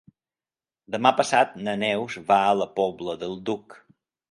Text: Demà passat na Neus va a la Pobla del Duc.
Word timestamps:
Demà 0.95 1.11
passat 1.19 1.53
na 1.67 1.77
Neus 1.83 2.17
va 2.33 2.41
a 2.49 2.57
la 2.63 2.69
Pobla 2.83 3.17
del 3.27 3.39
Duc. 3.53 3.81